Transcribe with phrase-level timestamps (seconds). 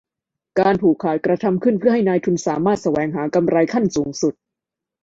[0.59, 4.33] การผูกขาดกระทำขึ้นเพื่อให้นายทุนสามารถแสวงหา กำไรขั้นสูงสุด